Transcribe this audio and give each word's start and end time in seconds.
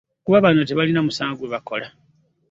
Kuba 0.25 0.43
bano 0.45 0.61
tebalina 0.67 1.01
musango 1.07 1.37
gwe 1.39 1.51
baakola 1.53 1.87